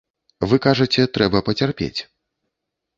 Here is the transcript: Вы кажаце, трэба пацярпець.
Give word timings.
Вы 0.53 0.59
кажаце, 0.67 1.07
трэба 1.19 1.45
пацярпець. 1.53 1.97